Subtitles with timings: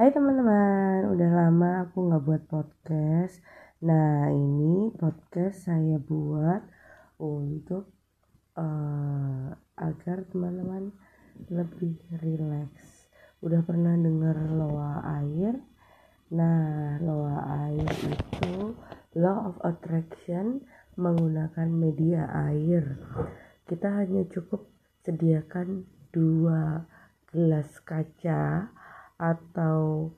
[0.00, 3.36] Hai teman-teman, udah lama aku nggak buat podcast.
[3.84, 6.64] Nah ini podcast saya buat
[7.20, 7.84] untuk
[8.56, 10.96] uh, agar teman-teman
[11.52, 13.12] lebih rileks.
[13.44, 15.60] Udah pernah dengar loa air?
[16.32, 18.72] Nah loa air itu
[19.20, 20.64] law of attraction
[20.96, 22.96] menggunakan media air.
[23.68, 24.64] Kita hanya cukup
[25.04, 26.88] sediakan dua
[27.28, 28.72] gelas kaca
[29.20, 30.08] atau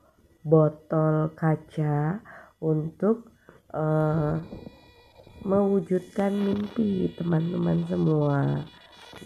[0.47, 2.23] botol kaca
[2.63, 3.27] untuk
[3.75, 4.39] uh,
[5.43, 8.63] mewujudkan mimpi teman-teman semua.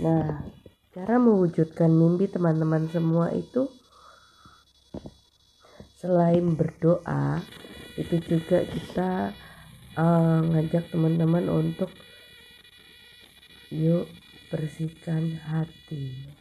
[0.01, 0.41] Nah,
[0.97, 3.69] cara mewujudkan mimpi teman-teman semua itu
[6.01, 7.41] selain berdoa,
[8.01, 9.33] itu juga kita
[9.93, 11.93] uh, ngajak teman-teman untuk
[13.69, 14.09] yuk
[14.49, 16.33] bersihkan hati.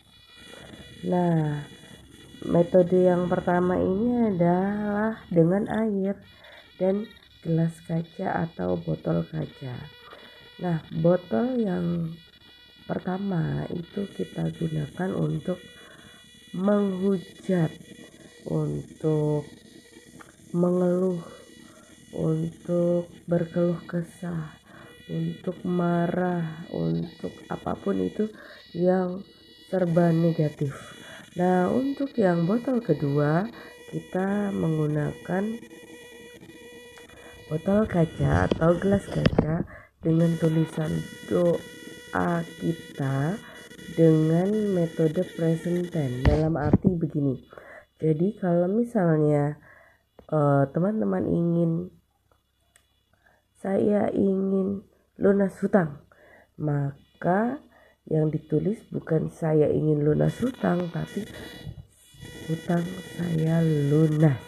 [1.04, 1.68] Nah,
[2.44, 6.20] metode yang pertama ini adalah dengan air
[6.76, 7.08] dan
[7.40, 9.76] gelas kaca atau botol kaca.
[10.60, 12.12] Nah, botol yang
[12.84, 15.60] pertama itu kita gunakan untuk
[16.56, 17.72] menghujat,
[18.48, 19.44] untuk
[20.56, 21.20] mengeluh,
[22.16, 24.56] untuk berkeluh kesah,
[25.12, 28.32] untuk marah, untuk apa pun itu
[28.72, 29.20] yang
[29.68, 30.95] serba negatif.
[31.36, 33.44] Nah, untuk yang botol kedua,
[33.92, 35.60] kita menggunakan
[37.52, 39.68] botol kaca atau gelas kaca
[40.00, 40.88] dengan tulisan
[41.28, 43.36] doa kita
[44.00, 47.36] dengan metode present tense dalam arti begini.
[48.00, 49.60] Jadi kalau misalnya
[50.32, 51.70] eh, teman-teman uh, ingin
[53.60, 54.88] saya ingin
[55.20, 56.00] lunas hutang,
[56.56, 57.60] maka
[58.06, 61.26] yang ditulis bukan saya ingin lunas hutang tapi
[62.46, 62.86] hutang
[63.18, 64.38] saya lunas.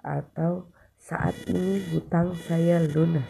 [0.00, 3.28] Atau saat ini hutang saya lunas.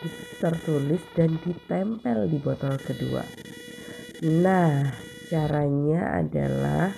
[0.00, 3.24] Itu tertulis dan ditempel di botol kedua.
[4.24, 4.92] Nah
[5.28, 6.94] caranya adalah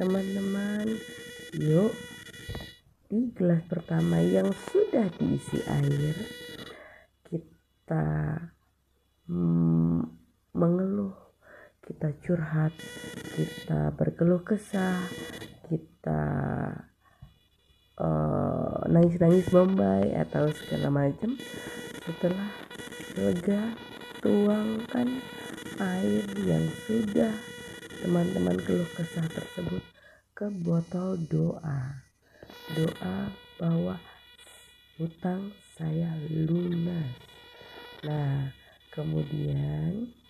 [0.00, 0.88] teman-teman
[1.60, 1.92] yuk
[3.12, 6.16] di gelas pertama yang sudah diisi air
[7.28, 8.40] kita
[9.28, 10.21] hmm,
[10.52, 11.16] mengeluh,
[11.84, 12.76] kita curhat,
[13.32, 15.00] kita berkeluh kesah,
[15.66, 16.22] kita
[17.96, 21.40] uh, nangis-nangis bombay atau segala macam.
[22.04, 22.52] Setelah
[23.16, 23.72] lega,
[24.20, 25.08] tuangkan
[25.80, 27.32] air yang sudah
[28.04, 29.82] teman-teman keluh kesah tersebut
[30.36, 32.04] ke botol doa.
[32.76, 33.96] Doa bahwa
[35.00, 37.16] hutang saya lunas.
[38.04, 38.50] Nah,
[38.92, 40.21] kemudian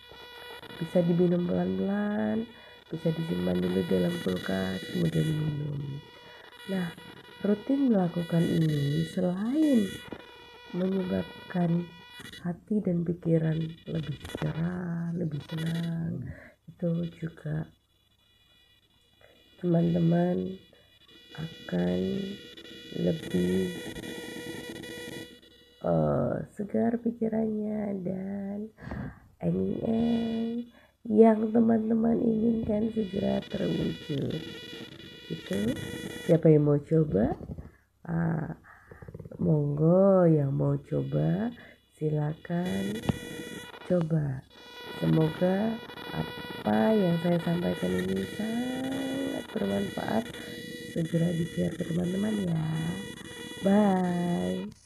[0.79, 2.47] bisa diminum pelan-pelan
[2.89, 5.79] bisa disimpan dulu dalam kulkas kemudian diminum
[6.69, 6.87] nah
[7.43, 9.79] rutin melakukan ini selain
[10.73, 11.85] menyebabkan
[12.45, 13.57] hati dan pikiran
[13.89, 16.23] lebih cerah lebih tenang
[16.69, 17.67] itu juga
[19.63, 20.59] teman-teman
[21.33, 21.99] akan
[22.99, 23.73] lebih
[25.81, 28.57] uh, segar pikirannya dan
[29.43, 30.63] eng
[31.03, 34.39] yang teman-teman inginkan segera terwujud.
[35.27, 35.59] Itu
[36.23, 37.35] siapa yang mau coba?
[38.07, 38.55] Ah,
[39.39, 41.51] monggo yang mau coba
[41.99, 42.95] silakan
[43.87, 44.43] coba.
[45.03, 45.75] Semoga
[46.15, 50.23] apa yang saya sampaikan ini sangat bermanfaat.
[50.93, 52.63] Segera di share ke teman-teman ya.
[53.65, 54.82] Bye